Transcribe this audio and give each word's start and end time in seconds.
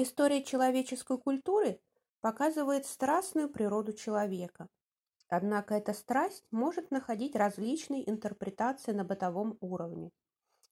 История 0.00 0.44
человеческой 0.44 1.18
культуры 1.18 1.80
показывает 2.20 2.86
страстную 2.86 3.48
природу 3.48 3.92
человека. 3.92 4.68
Однако 5.28 5.74
эта 5.74 5.92
страсть 5.92 6.44
может 6.52 6.92
находить 6.92 7.34
различные 7.34 8.08
интерпретации 8.08 8.92
на 8.92 9.02
бытовом 9.02 9.58
уровне. 9.60 10.12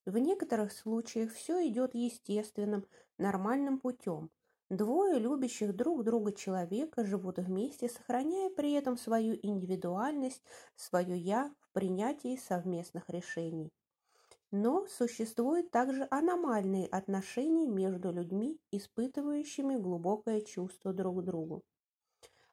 В 0.05 0.17
некоторых 0.17 0.71
случаях 0.71 1.33
все 1.33 1.67
идет 1.67 1.93
естественным, 1.93 2.85
нормальным 3.17 3.79
путем. 3.79 4.29
Двое 4.69 5.19
любящих 5.19 5.75
друг 5.75 6.05
друга 6.05 6.31
человека 6.31 7.03
живут 7.03 7.37
вместе, 7.37 7.89
сохраняя 7.89 8.49
при 8.49 8.71
этом 8.71 8.95
свою 8.95 9.37
индивидуальность, 9.41 10.41
свое 10.77 11.17
«я» 11.17 11.53
в 11.59 11.73
принятии 11.73 12.37
совместных 12.37 13.09
решений. 13.09 13.73
Но 14.51 14.87
существуют 14.87 15.71
также 15.71 16.07
аномальные 16.09 16.87
отношения 16.87 17.67
между 17.67 18.11
людьми, 18.11 18.59
испытывающими 18.71 19.75
глубокое 19.75 20.41
чувство 20.41 20.93
друг 20.93 21.21
к 21.21 21.25
другу. 21.25 21.63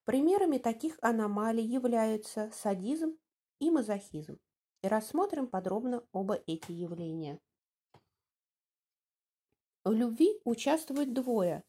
Примерами 0.04 0.58
таких 0.58 0.98
аномалий 1.02 1.64
являются 1.64 2.50
садизм 2.52 3.16
и 3.60 3.70
мазохизм. 3.70 4.38
И 4.82 4.88
рассмотрим 4.88 5.46
подробно 5.46 6.04
оба 6.12 6.42
эти 6.46 6.72
явления. 6.72 7.40
В 9.84 9.92
любви 9.92 10.40
участвуют 10.44 11.12
двое, 11.12 11.62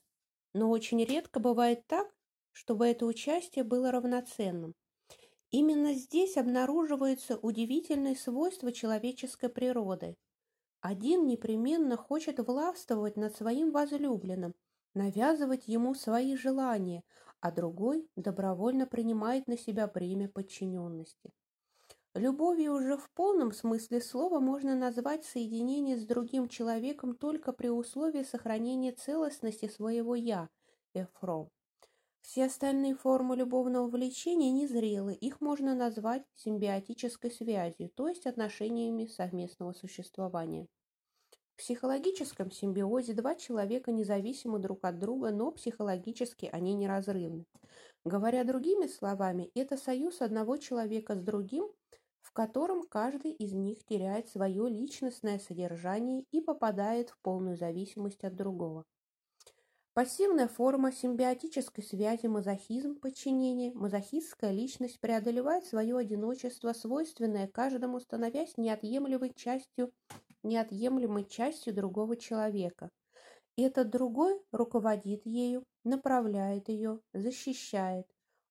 но 0.54 0.70
очень 0.70 1.04
редко 1.04 1.40
бывает 1.40 1.86
так, 1.88 2.14
чтобы 2.52 2.88
это 2.88 3.06
участие 3.06 3.64
было 3.64 3.92
равноценным. 3.92 4.74
Именно 5.58 5.94
здесь 5.94 6.36
обнаруживаются 6.36 7.38
удивительные 7.38 8.18
свойства 8.18 8.74
человеческой 8.74 9.48
природы. 9.48 10.18
Один 10.82 11.28
непременно 11.28 11.96
хочет 11.96 12.46
властвовать 12.46 13.16
над 13.16 13.34
своим 13.34 13.72
возлюбленным, 13.72 14.54
навязывать 14.96 15.70
ему 15.70 15.94
свои 15.96 16.36
желания, 16.36 17.06
а 17.40 17.54
другой 17.54 18.06
добровольно 18.18 18.86
принимает 18.86 19.48
на 19.48 19.58
себя 19.58 19.88
бремя 19.88 20.28
подчиненности. 20.28 21.32
Любовью 22.16 22.74
уже 22.74 22.98
в 22.98 23.10
полном 23.12 23.54
смысле 23.54 24.02
слова 24.02 24.42
можно 24.42 24.76
назвать 24.76 25.24
соединение 25.24 25.96
с 25.96 26.06
другим 26.06 26.50
человеком 26.50 27.16
только 27.16 27.54
при 27.54 27.70
условии 27.70 28.24
сохранения 28.24 28.92
целостности 28.92 29.70
своего 29.70 30.16
«я»– 30.16 30.50
Эфром. 30.94 31.50
Все 32.26 32.46
остальные 32.46 32.96
формы 32.96 33.36
любовного 33.36 33.88
влечения 33.88 34.52
незрелы, 34.52 35.14
их 35.14 35.42
можно 35.42 35.76
назвать 35.76 36.24
симбиотической 36.34 37.30
связью, 37.30 37.92
то 37.94 38.08
есть 38.08 38.26
отношениями 38.26 39.06
совместного 39.06 39.74
существования. 39.74 40.66
В 41.54 41.58
психологическом 41.60 42.50
симбиозе 42.50 43.14
два 43.14 43.36
человека 43.36 43.92
независимы 43.92 44.58
друг 44.58 44.86
от 44.86 44.98
друга, 44.98 45.30
но 45.30 45.52
психологически 45.52 46.50
они 46.52 46.74
неразрывны. 46.74 47.46
Говоря 48.04 48.44
другими 48.44 48.88
словами, 48.88 49.52
это 49.54 49.78
союз 49.78 50.20
одного 50.20 50.58
человека 50.58 51.14
с 51.16 51.22
другим, 51.22 51.72
в 52.22 52.32
котором 52.34 52.88
каждый 52.88 53.34
из 53.34 53.54
них 53.54 53.86
теряет 53.86 54.30
свое 54.30 54.68
личностное 54.68 55.38
содержание 55.38 56.26
и 56.32 56.42
попадает 56.42 57.12
в 57.12 57.20
полную 57.22 57.56
зависимость 57.56 58.24
от 58.24 58.36
другого. 58.36 58.84
Пассивная 59.96 60.50
форма 60.50 60.92
симбиотической 60.92 61.82
связи 61.82 62.28
мазохизм, 62.28 62.96
подчинение, 62.98 63.74
мазохистская 63.74 64.52
личность 64.52 65.00
преодолевает 65.00 65.66
свое 65.66 65.98
одиночество, 65.98 66.74
свойственное 66.74 67.48
каждому, 67.48 68.02
становясь 68.02 68.58
неотъемлемой 68.58 69.32
частью, 69.34 69.94
неотъемлемой 70.44 71.24
частью 71.24 71.74
другого 71.74 72.18
человека. 72.18 72.90
Этот 73.58 73.90
другой 73.90 74.42
руководит 74.52 75.26
ею, 75.26 75.64
направляет 75.86 76.68
ее, 76.68 77.00
защищает. 77.14 78.06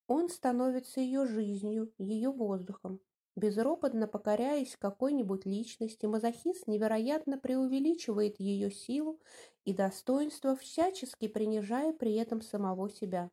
Он 0.09 0.31
становится 0.31 1.01
ее 1.01 1.27
жизнью, 1.27 1.93
ее 1.99 2.31
воздухом. 2.31 3.01
Безропотно 3.37 4.07
покоряясь 4.07 4.77
какой-нибудь 4.77 5.45
личности, 5.45 6.07
мазохист 6.07 6.69
невероятно 6.69 7.37
преувеличивает 7.37 8.39
ее 8.39 8.71
силу 8.71 9.21
и 9.65 9.73
достоинство, 9.73 10.55
всячески 10.55 11.27
принижая 11.27 11.93
при 11.93 12.15
этом 12.15 12.43
самого 12.43 12.89
себя. 12.89 13.31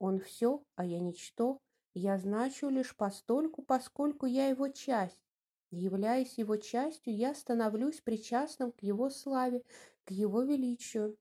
Он 0.00 0.18
все, 0.18 0.64
а 0.74 0.84
я 0.84 0.98
ничто, 0.98 1.58
я 1.94 2.18
значу 2.18 2.68
лишь 2.68 2.96
постольку, 2.96 3.62
поскольку 3.62 4.26
я 4.26 4.48
его 4.48 4.68
часть. 4.68 5.24
Являясь 5.70 6.38
его 6.38 6.56
частью, 6.56 7.14
я 7.14 7.32
становлюсь 7.34 8.00
причастным 8.00 8.72
к 8.72 8.82
его 8.82 9.08
славе, 9.08 9.62
к 10.04 10.10
его 10.10 10.42
величию. 10.42 11.16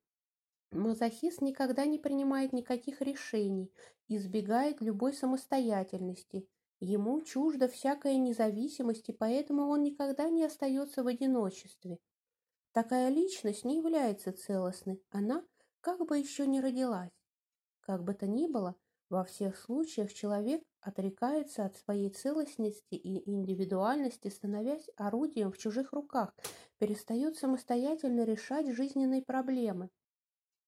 Мазохист 0.71 1.41
никогда 1.41 1.85
не 1.85 1.99
принимает 1.99 2.51
никаких 2.51 3.01
решений, 3.01 3.71
избегает 4.07 4.81
любой 4.81 5.13
самостоятельности– 5.13 6.47
Ему 6.79 7.21
чужда 7.21 7.67
всякая 7.67 8.17
независимость, 8.17 9.09
и 9.09 9.13
поэтому 9.13 9.67
он 9.67 9.81
никогда 9.81 10.29
не 10.29 10.43
остается 10.43 11.03
в 11.03 11.07
одиночестве. 11.07 11.97
Такая 12.71 13.09
личность 13.09 13.65
не 13.65 13.77
является 13.77 14.31
целостной, 14.31 15.01
она 15.09 15.43
как 15.81 16.05
бы 16.05 16.19
еще 16.19 16.45
не 16.45 16.61
родилась. 16.61 17.11
Как 17.79 18.03
бы 18.03 18.13
то 18.13 18.27
ни 18.27 18.45
было, 18.45 18.75
во 19.09 19.23
всех 19.23 19.57
случаях 19.57 20.13
человек 20.13 20.61
отрекается 20.81 21.65
от 21.65 21.75
своей 21.77 22.09
целостности 22.09 22.93
и 22.93 23.27
индивидуальности, 23.29 24.27
становясь 24.27 24.89
орудием 24.97 25.51
в 25.51 25.57
чужих 25.57 25.93
руках, 25.93 26.35
перестает 26.77 27.37
самостоятельно 27.37 28.23
решать 28.23 28.69
жизненные 28.71 29.23
проблемы. 29.23 29.89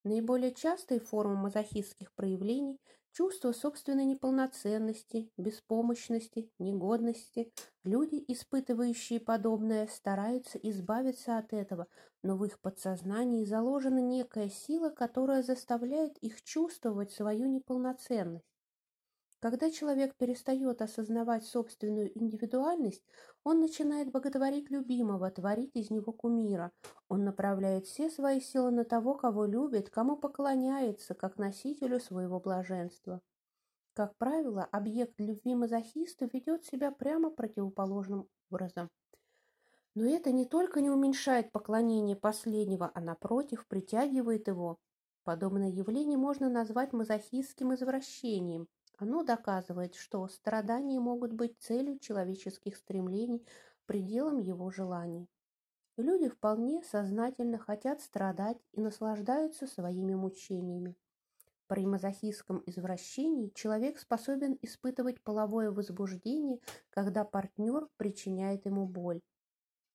Наиболее 0.03 0.53
частые 0.53 1.01
формы 1.01 1.35
мазохистских 1.35 2.13
проявлений 2.13 2.79
Чувство 3.11 3.51
собственной 3.51 4.05
неполноценности, 4.05 5.31
беспомощности, 5.37 6.51
негодности. 6.57 7.53
Люди, 7.83 8.23
испытывающие 8.27 9.19
подобное, 9.19 9.85
стараются 9.87 10.57
избавиться 10.57 11.37
от 11.37 11.53
этого, 11.53 11.87
но 12.23 12.35
в 12.35 12.45
их 12.45 12.59
подсознании 12.59 13.45
заложена 13.45 13.99
некая 13.99 14.49
сила, 14.49 14.89
которая 14.89 15.43
заставляет 15.43 16.17
их 16.17 16.41
чувствовать 16.41 17.11
свою 17.11 17.45
неполноценность. 17.47 18.58
Когда 19.39 19.71
человек 19.71 20.15
перестает 20.15 20.81
осознавать 20.81 21.45
собственную 21.45 22.11
индивидуальность, 22.19 23.05
он 23.45 23.61
начинает 23.61 24.11
боготворить 24.11 24.69
любимого, 24.69 25.31
творить 25.31 25.71
из 25.75 25.89
него 25.89 26.11
кумира. 26.11 26.73
Он 27.07 27.23
направляет 27.23 27.85
все 27.85 28.09
свои 28.09 28.41
силы 28.41 28.71
на 28.71 28.83
того, 28.83 29.13
кого 29.13 29.45
любит, 29.45 29.89
кому 29.89 30.17
поклоняется, 30.17 31.13
как 31.13 31.37
носителю 31.37 32.01
своего 32.01 32.41
блаженства. 32.41 33.21
Как 33.93 34.17
правило, 34.17 34.67
объект 34.73 35.17
любви 35.21 35.55
мазохиста 35.55 36.29
ведет 36.33 36.65
себя 36.65 36.91
прямо 36.91 37.29
противоположным 37.29 38.27
образом. 38.51 38.89
Но 39.95 40.05
это 40.05 40.33
не 40.33 40.45
только 40.45 40.81
не 40.81 40.89
уменьшает 40.89 41.53
поклонение 41.53 42.17
последнего, 42.17 42.91
а 42.93 42.99
напротив 42.99 43.65
притягивает 43.67 44.49
его. 44.49 44.77
Подобное 45.23 45.69
явление 45.69 46.17
можно 46.17 46.49
назвать 46.49 46.91
мазохистским 46.91 47.73
извращением– 47.73 48.67
оно 48.99 49.23
доказывает, 49.23 49.95
что 49.95 50.27
страдания 50.27 50.99
могут 50.99 51.31
быть 51.31 51.57
целью 51.59 51.99
человеческих 51.99 52.75
стремлений, 52.75 53.45
пределом 53.85 54.39
его 54.39 54.69
желаний. 54.71 55.29
Люди 55.95 56.27
вполне 56.27 56.83
сознательно 56.83 57.57
хотят 57.57 58.01
страдать 58.01 58.57
и 58.73 58.81
наслаждаются 58.81 59.67
своими 59.67 60.15
мучениями. 60.15 60.95
При 61.67 61.85
мазохистском 61.85 62.61
извращении 62.65 63.51
человек 63.55 63.99
способен 63.99 64.57
испытывать 64.61 65.21
половое 65.21 65.71
возбуждение, 65.71 66.59
когда 66.89 67.23
партнер 67.23 67.87
причиняет 67.95 68.65
ему 68.65 68.85
боль. 68.85 69.21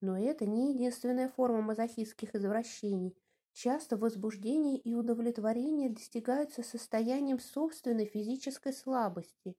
Но 0.00 0.18
это 0.18 0.46
не 0.46 0.72
единственная 0.72 1.28
форма 1.28 1.60
мазохистских 1.60 2.34
извращений. 2.34 3.14
Часто 3.54 3.96
возбуждение 3.96 4.76
и 4.76 4.94
удовлетворение 4.94 5.88
достигаются 5.88 6.64
состоянием 6.64 7.38
собственной 7.38 8.04
физической 8.04 8.72
слабости. 8.72 9.54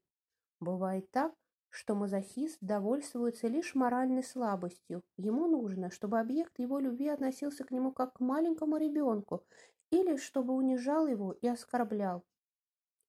Бывает 0.59 1.09
так, 1.11 1.33
что 1.69 1.95
мазохист 1.95 2.57
довольствуется 2.59 3.47
лишь 3.47 3.73
моральной 3.73 4.23
слабостью. 4.23 5.01
Ему 5.17 5.47
нужно, 5.47 5.91
чтобы 5.91 6.19
объект 6.19 6.59
его 6.59 6.79
любви 6.79 7.07
относился 7.07 7.63
к 7.63 7.71
нему 7.71 7.93
как 7.93 8.13
к 8.13 8.19
маленькому 8.19 8.75
ребенку 8.75 9.45
или 9.91 10.17
чтобы 10.17 10.53
унижал 10.53 11.07
его 11.07 11.31
и 11.31 11.47
оскорблял. 11.47 12.25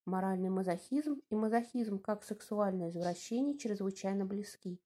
Моральный 0.05 0.51
мазохизм 0.51 1.21
и 1.31 1.35
мазохизм 1.35 1.99
как 1.99 2.23
сексуальное 2.23 2.91
извращение 2.91 3.59
чрезвычайно 3.59 4.25
близки. 4.25 4.79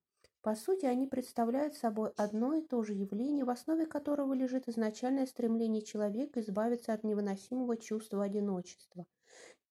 По 0.42 0.54
сути, 0.54 0.86
они 0.86 1.06
представляют 1.06 1.74
собой 1.74 2.12
одно 2.16 2.54
и 2.54 2.62
то 2.62 2.82
же 2.82 2.94
явление, 2.94 3.44
в 3.44 3.50
основе 3.50 3.84
которого 3.84 4.32
лежит 4.32 4.68
изначальное 4.68 5.26
стремление 5.26 5.82
человека 5.82 6.40
избавиться 6.40 6.94
от 6.94 7.04
невыносимого 7.04 7.76
чувства 7.76 8.24
одиночества. 8.24 9.06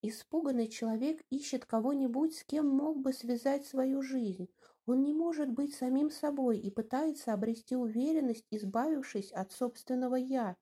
Испуганный 0.02 0.68
человек 0.68 1.22
ищет 1.32 1.66
кого-нибудь, 1.66 2.36
с 2.36 2.44
кем 2.44 2.68
мог 2.68 3.00
бы 3.00 3.14
связать 3.14 3.66
свою 3.66 4.02
жизнь. 4.02 4.48
Он 4.86 5.04
не 5.04 5.12
может 5.12 5.50
быть 5.50 5.74
самим 5.74 6.12
собой 6.12 6.60
и 6.60 6.70
пытается 6.70 7.34
обрести 7.34 7.76
уверенность, 7.76 8.46
избавившись 8.52 9.32
от 9.32 9.52
собственного 9.52 10.16
«я». 10.16 10.56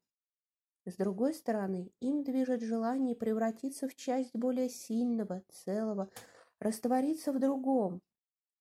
С 0.85 0.95
другой 0.95 1.33
стороны, 1.33 1.91
им 1.99 2.23
движет 2.23 2.61
желание 2.61 3.13
превратиться 3.13 3.89
в 3.89 3.95
часть 3.95 4.33
более 4.33 4.69
сильного, 4.69 5.43
целого, 5.49 6.09
раствориться 6.59 7.33
в 7.33 7.39
другом. 7.39 8.01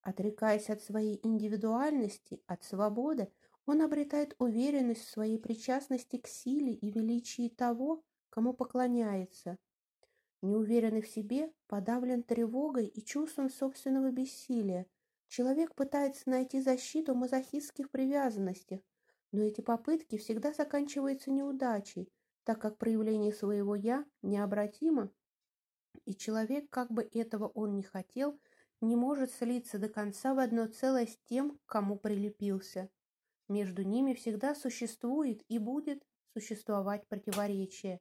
Отрекаясь 0.06 0.70
от 0.70 0.80
своей 0.80 1.18
индивидуальности, 1.24 2.40
от 2.46 2.62
свободы, 2.62 3.28
он 3.64 3.82
обретает 3.82 4.36
уверенность 4.38 5.04
в 5.04 5.10
своей 5.10 5.36
причастности 5.36 6.16
к 6.18 6.28
силе 6.28 6.74
и 6.74 6.92
величии 6.92 7.48
того, 7.48 8.04
кому 8.30 8.54
поклоняется. 8.54 9.58
Неуверенный 10.42 11.02
в 11.02 11.08
себе, 11.08 11.52
подавлен 11.66 12.22
тревогой 12.22 12.86
и 12.86 13.04
чувством 13.04 13.50
собственного 13.50 14.12
бессилия, 14.12 14.86
человек 15.26 15.74
пытается 15.74 16.30
найти 16.30 16.60
защиту 16.60 17.12
в 17.12 17.16
мазохистских 17.16 17.90
привязанностях, 17.90 18.78
но 19.32 19.42
эти 19.42 19.60
попытки 19.60 20.18
всегда 20.18 20.52
заканчиваются 20.52 21.32
неудачей, 21.32 22.08
так 22.44 22.60
как 22.60 22.78
проявление 22.78 23.32
своего 23.32 23.74
«я» 23.74 24.04
необратимо, 24.22 25.10
и 26.04 26.14
человек, 26.14 26.70
как 26.70 26.92
бы 26.92 27.08
этого 27.12 27.48
он 27.48 27.74
ни 27.74 27.82
хотел, 27.82 28.38
не 28.80 28.96
может 28.96 29.32
слиться 29.32 29.78
до 29.78 29.88
конца 29.88 30.34
в 30.34 30.38
одно 30.38 30.66
целое 30.66 31.06
с 31.06 31.18
тем, 31.28 31.58
к 31.58 31.66
кому 31.66 31.96
прилепился. 31.96 32.90
Между 33.48 33.82
ними 33.82 34.14
всегда 34.14 34.54
существует 34.54 35.42
и 35.48 35.58
будет 35.58 36.04
существовать 36.34 37.06
противоречие. 37.08 38.00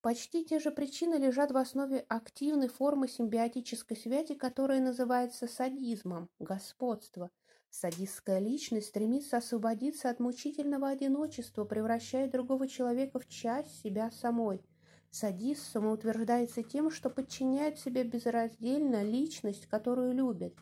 Почти 0.00 0.44
те 0.44 0.60
же 0.60 0.70
причины 0.70 1.16
лежат 1.16 1.50
в 1.50 1.56
основе 1.56 2.04
активной 2.08 2.68
формы 2.68 3.08
симбиотической 3.08 3.96
связи, 3.96 4.34
которая 4.34 4.80
называется 4.80 5.46
садизмом, 5.48 6.30
господство. 6.38 7.30
Садистская 7.70 8.38
личность 8.38 8.88
стремится 8.88 9.38
освободиться 9.38 10.08
от 10.08 10.20
мучительного 10.20 10.88
одиночества, 10.88 11.64
превращая 11.64 12.30
другого 12.30 12.68
человека 12.68 13.18
в 13.18 13.26
часть 13.26 13.82
себя 13.82 14.10
самой. 14.12 14.62
Садист 15.10 15.70
самоутверждается 15.72 16.62
тем, 16.62 16.90
что 16.90 17.10
подчиняет 17.10 17.78
себе 17.78 18.04
безраздельно 18.04 19.02
личность, 19.02 19.66
которую 19.66 20.12
любит. 20.12 20.54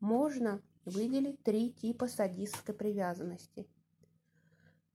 Можно 0.00 0.60
выделить 0.84 1.42
три 1.42 1.72
типа 1.72 2.06
садистской 2.08 2.74
привязанности– 2.74 3.66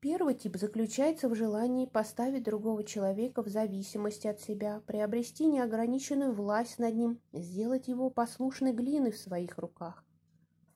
Первый 0.03 0.33
тип 0.33 0.57
заключается 0.57 1.29
в 1.29 1.35
желании 1.35 1.85
поставить 1.85 2.43
другого 2.43 2.83
человека 2.83 3.41
в 3.41 3.47
зависимости 3.47 4.27
от 4.27 4.41
себя, 4.41 4.81
приобрести 4.85 5.45
неограниченную 5.45 6.33
власть 6.33 6.77
над 6.77 6.93
ним, 6.93 7.21
сделать 7.31 7.87
его 7.87 8.09
послушной 8.09 8.73
глиной 8.73 9.11
в 9.11 9.17
своих 9.17 9.57
руках. 9.57 10.03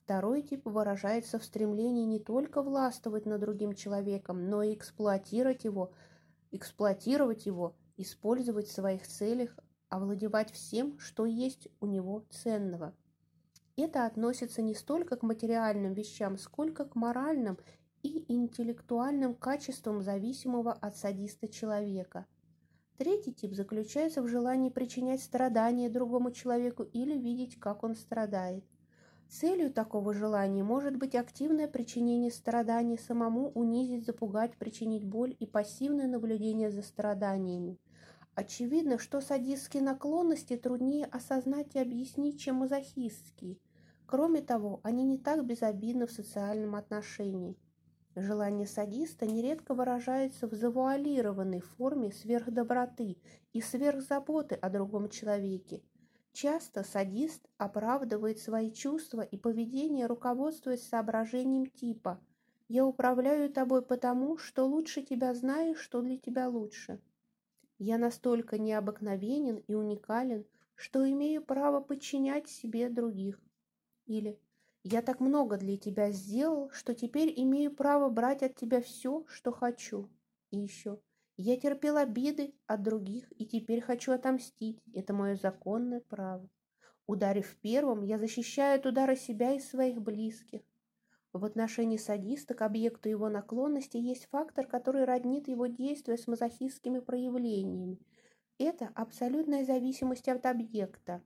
Второй 0.06 0.44
тип 0.44 0.62
выражается 0.63 1.39
в 1.39 1.44
стремлении 1.44 2.06
не 2.06 2.21
только 2.21 2.62
властвовать 2.62 3.25
над 3.25 3.42
другим 3.42 3.75
человеком, 3.75 4.50
но 4.50 4.63
и 4.63 4.74
эксплуатировать 4.74 5.65
его, 5.65 5.92
эксплуатировать 6.51 7.45
его, 7.45 7.75
использовать 7.97 8.67
в 8.67 8.71
своих 8.71 9.07
целях, 9.07 9.57
овладевать 9.89 10.51
всем, 10.51 10.97
что 10.99 11.25
есть 11.25 11.67
у 11.79 11.85
него 11.85 12.25
ценного. 12.29 12.95
Это 13.75 14.05
относится 14.05 14.61
не 14.61 14.73
столько 14.73 15.17
к 15.17 15.23
материальным 15.23 15.94
вещам, 15.94 16.38
сколько 16.38 16.85
к 16.85 16.95
моральным 16.95 17.57
и 18.01 18.25
интеллектуальным 18.31 19.35
качеством 19.35 20.01
зависимого 20.01 20.73
от 20.73 20.97
садиста 20.97 21.47
человека. 21.47 22.25
Третий 22.97 23.33
тип 23.33 23.53
заключается 23.53 24.23
в 24.23 24.27
желании 24.27 24.71
причинять 24.71 25.21
страдания 25.21 25.89
другому 25.89 26.31
человеку 26.31 26.83
или 26.83 27.15
видеть, 27.15 27.59
как 27.59 27.83
он 27.83 27.95
страдает. 27.95 28.65
Целью 29.29 29.71
такого 29.71 30.13
желания 30.13 30.63
может 30.63 30.95
быть 30.95 31.13
активное 31.13 31.68
причинение 31.68 32.31
страданий 32.31 32.97
самому, 32.97 33.50
унизить, 33.50 34.06
запугать, 34.06 34.56
причинить 34.56 35.03
боль 35.03 35.35
и 35.38 35.45
пассивное 35.45 36.07
наблюдение 36.07 36.71
за 36.71 36.81
страданиями. 36.81 37.77
Очевидно, 38.35 38.97
что 38.97 39.19
садистские 39.19 39.83
наклонности 39.83 40.56
труднее 40.56 41.06
осознать 41.07 41.75
и 41.75 41.79
объяснить, 41.79 42.39
чем 42.39 42.57
мазохистские. 42.57 43.57
Кроме 44.06 44.41
того, 44.41 44.79
они 44.83 45.03
не 45.03 45.18
так 45.18 45.45
безобидны 45.45 46.07
в 46.07 46.12
социальном 46.12 46.75
отношении. 46.75 47.57
Желание 48.15 48.65
садиста 48.65 49.25
нередко 49.25 49.73
выражается 49.73 50.47
в 50.47 50.53
завуалированной 50.53 51.59
форме 51.59 52.12
сверхдоброты 52.12 53.18
и 53.51 53.62
сверхзаботы 53.62 54.56
о 54.56 54.69
другом 54.69 55.09
человеке. 55.09 55.81
Часто 56.39 56.83
садист 56.83 57.49
оправдывает 57.57 58.37
свои 58.37 58.71
чувства 58.71 59.21
и 59.21 59.37
поведение, 59.37 60.05
руководствуясь 60.05 60.87
соображением 60.87 61.65
типа 61.65 62.21
«Я 62.67 62.85
управляю 62.85 63.49
тобой 63.51 63.81
потому, 63.81 64.37
что 64.37 64.67
лучше 64.67 65.01
тебя 65.01 65.33
знаю, 65.33 65.73
что 65.73 65.99
для 66.03 66.15
тебя 66.15 66.47
лучше». 66.47 67.01
«Я 67.79 67.97
настолько 67.97 68.59
необыкновенен 68.59 69.63
и 69.65 69.73
уникален, 69.73 70.45
что 70.75 71.09
имею 71.09 71.43
право 71.43 71.81
подчинять 71.81 72.47
себе 72.47 72.87
других». 72.89 73.41
Или 74.05 74.39
я 74.83 75.01
так 75.01 75.19
много 75.19 75.57
для 75.57 75.75
тебя 75.75 76.11
сделал, 76.11 76.69
что 76.69 76.93
теперь 76.93 77.33
имею 77.35 77.73
право 77.73 78.09
брать 78.09 78.43
от 78.43 78.53
тебя 78.53 78.79
все, 78.79 79.25
что 79.27 79.51
хочу. 79.51 80.07
И 80.51 80.59
еще. 80.59 80.99
Я 81.39 81.55
терпел 81.55 81.97
обиды 81.97 82.55
от 82.65 82.81
других 82.81 83.31
и 83.39 83.45
теперь 83.45 83.79
хочу 83.79 84.11
отомстить. 84.11 84.81
Это 84.95 85.13
мое 85.13 85.35
законное 85.35 86.01
право. 86.01 86.49
Ударив 87.05 87.55
первым, 87.61 88.01
я 88.01 88.17
защищаю 88.17 88.79
от 88.79 88.87
удара 88.87 89.15
себя 89.15 89.53
и 89.53 89.59
своих 89.59 90.01
близких. 90.01 90.61
В 91.33 91.45
отношении 91.45 91.97
садиста 91.97 92.55
к 92.55 92.63
объекту 92.63 93.07
его 93.07 93.29
наклонности 93.29 93.97
есть 93.97 94.25
фактор, 94.31 94.65
который 94.65 95.05
роднит 95.05 95.47
его 95.47 95.67
действия 95.67 96.17
с 96.17 96.25
мазохистскими 96.25 96.99
проявлениями. 96.99 97.99
Это 98.57 98.89
абсолютная 98.95 99.63
зависимость 99.63 100.27
от 100.29 100.43
объекта. 100.47 101.21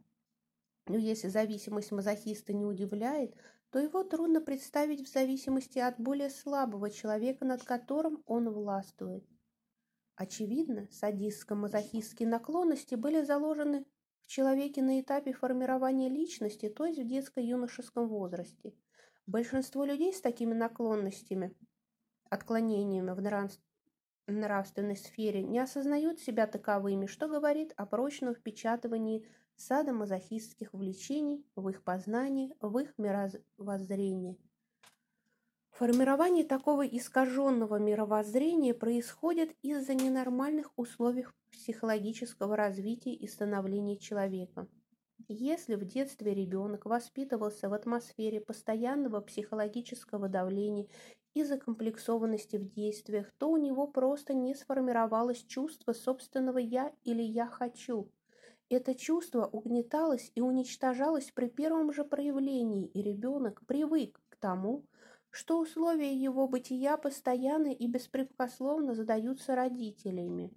Но 0.88 0.98
если 0.98 1.30
зависимость 1.30 1.94
мазохиста 1.94 2.52
не 2.52 2.66
удивляет, 2.66 3.34
то 3.70 3.80
его 3.80 4.04
трудно 4.04 4.42
представить 4.42 5.08
в 5.08 5.10
зависимости 5.10 5.80
от 5.80 5.98
более 5.98 6.30
слабого 6.30 6.90
человека, 6.90 7.46
над 7.46 7.64
которым 7.64 8.22
он 8.26 8.50
властвует. 8.50 9.24
Очевидно, 10.22 10.88
садистско-мазохистские 10.92 12.28
наклонности 12.28 12.94
были 12.94 13.24
заложены 13.24 13.88
в 14.22 14.28
человеке 14.28 14.84
на 14.84 15.02
этапе 15.02 15.34
формирования 15.34 16.10
личности, 16.10 16.70
то 16.70 16.86
есть 16.86 17.00
в 17.00 17.08
детско-юношеском 17.08 18.08
возрасте. 18.08 18.76
Большинство 19.26 19.84
людей 19.84 20.14
с 20.14 20.22
такими 20.22 20.54
наклонностями, 20.54 21.56
отклонениями 22.30 23.10
в 24.28 24.32
нравственной 24.32 24.96
сфере 24.96 25.42
не 25.42 25.58
осознают 25.58 26.20
себя 26.20 26.46
таковыми, 26.46 27.08
что 27.08 27.28
говорит 27.28 27.74
о 27.76 27.88
прочном 27.88 28.36
впечатывании 28.36 29.26
садомазохистских 29.56 30.72
влечений 30.74 31.44
в 31.56 31.68
их 31.68 31.84
познании, 31.84 32.54
в 32.60 32.78
их 32.78 32.96
мировоззрении. 33.00 34.38
Формирование 35.82 36.44
такого 36.44 36.86
искаженного 36.86 37.80
мировоззрения 37.80 38.76
происходит 38.76 39.56
из-за 39.64 39.96
ненормальных 39.96 40.72
условий 40.76 41.26
психологического 41.50 42.56
развития 42.56 43.16
и 43.16 43.28
становления 43.28 43.98
человека. 43.98 44.68
Если 45.28 45.74
в 45.74 45.84
детстве 45.86 46.36
ребенок 46.36 46.86
воспитывался 46.86 47.68
в 47.68 47.74
атмосфере 47.74 48.40
постоянного 48.42 49.22
психологического 49.22 50.30
давления 50.30 50.86
и 51.34 51.44
закомплексованности 51.44 52.58
в 52.58 52.72
действиях, 52.72 53.32
то 53.40 53.50
у 53.50 53.58
него 53.58 53.88
просто 53.88 54.36
не 54.36 54.54
сформировалось 54.54 55.44
чувство 55.46 55.94
собственного 55.94 56.60
«я» 56.60 56.94
или 57.06 57.24
«я 57.24 57.48
хочу», 57.48 58.12
это 58.72 58.96
чувство 58.96 59.48
угнеталось 59.48 60.32
и 60.34 60.40
уничтожалось 60.40 61.30
при 61.32 61.50
первом 61.50 61.92
же 61.92 62.06
проявлении, 62.06 62.88
и 62.88 63.02
ребенок 63.02 63.62
привык 63.68 64.22
к 64.30 64.38
тому, 64.38 64.86
что 65.32 65.60
условия 65.60 66.14
его 66.14 66.48
бытия 66.48 66.98
постоянно 66.98 67.72
и 67.72 67.88
беспрекословно 67.88 68.94
задаются 68.94 69.56
родителями. 69.56 70.54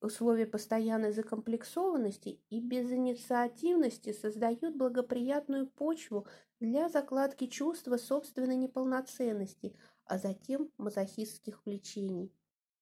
Условия 0.00 0.46
постоянной 0.46 1.12
закомплексованности 1.12 2.40
и 2.50 2.60
безинициативности 2.60 4.12
создают 4.12 4.76
благоприятную 4.76 5.68
почву 5.68 6.26
для 6.60 6.88
закладки 6.88 7.46
чувства 7.46 7.96
собственной 7.96 8.56
неполноценности, 8.56 9.76
а 10.04 10.18
затем 10.18 10.70
мазохистских 10.78 11.64
влечений. 11.64 12.32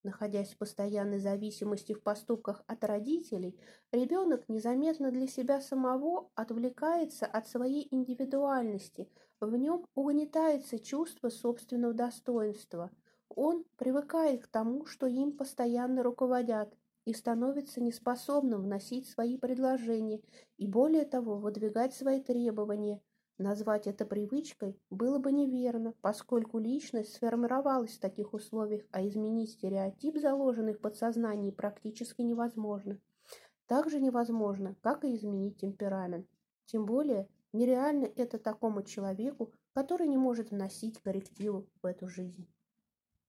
Находясь 0.02 0.54
в 0.54 0.59
постоянной 0.59 1.19
зависимости 1.19 1.92
в 1.92 2.02
поступках 2.02 2.62
от 2.66 2.83
родителей, 2.85 3.61
ребенок 3.92 4.49
незаметно 4.49 5.11
для 5.11 5.26
себя 5.26 5.61
самого 5.61 6.30
отвлекается 6.35 7.26
от 7.26 7.47
своей 7.47 7.87
индивидуальности, 7.90 9.11
в 9.40 9.54
нем 9.57 9.85
угнетается 9.95 10.78
чувство 10.78 11.28
собственного 11.28 11.92
достоинства. 11.92 12.90
Он 13.28 13.64
привыкает 13.76 14.45
к 14.45 14.49
тому, 14.49 14.87
что 14.87 15.07
им 15.07 15.37
постоянно 15.37 16.02
руководят, 16.02 16.75
и 17.04 17.12
становится 17.12 17.83
неспособным 17.83 18.62
вносить 18.62 19.09
свои 19.09 19.37
предложения 19.37 20.21
и, 20.59 20.66
более 20.66 21.04
того, 21.04 21.37
выдвигать 21.37 21.95
свои 21.95 22.23
требования. 22.23 23.00
Назвать 23.40 23.87
это 23.87 24.04
привычкой 24.04 24.78
было 24.90 25.18
бы 25.18 25.32
неверно, 25.32 25.94
поскольку 26.02 26.59
личность 26.59 27.14
сформировалась 27.14 27.97
в 27.97 27.99
таких 27.99 28.35
условиях, 28.35 28.82
а 28.90 29.02
изменить 29.09 29.52
стереотип, 29.52 30.18
заложенный 30.18 30.75
в 30.75 30.78
подсознании, 30.78 31.50
практически 31.50 32.20
невозможно. 32.20 33.00
Так 33.66 33.88
же 33.88 33.99
невозможно, 33.99 34.76
как 34.82 35.06
и 35.06 35.16
изменить 35.16 35.56
темперамент. 35.56 36.26
Тем 36.66 36.85
более, 36.85 37.30
нереально 37.54 38.11
это 38.14 38.38
такому 38.38 38.82
человеку, 38.82 39.54
который 39.73 40.06
не 40.06 40.18
может 40.18 40.50
вносить 40.50 41.00
коррективу 41.00 41.66
в 41.80 41.87
эту 41.87 42.09
жизнь. 42.09 42.47